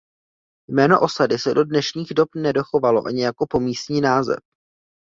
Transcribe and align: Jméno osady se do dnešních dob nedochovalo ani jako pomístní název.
Jméno 0.69 1.01
osady 1.01 1.39
se 1.39 1.53
do 1.53 1.63
dnešních 1.65 2.13
dob 2.13 2.29
nedochovalo 2.35 3.07
ani 3.07 3.21
jako 3.23 3.45
pomístní 3.49 4.01
název. 4.01 4.37